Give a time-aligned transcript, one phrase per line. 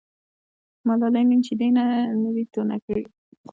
[0.87, 1.83] ملالۍ نن شیدې نه
[2.35, 3.03] دي تونه کړي.